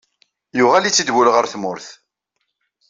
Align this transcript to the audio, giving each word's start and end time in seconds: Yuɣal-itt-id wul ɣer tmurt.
Yuɣal-itt-id 0.57 1.09
wul 1.13 1.29
ɣer 1.33 1.45
tmurt. 1.53 1.87